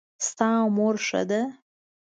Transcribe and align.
د 0.21 0.23
تا 0.37 0.51
مور 0.75 0.95
ښه 1.05 1.21
ده 1.29 1.41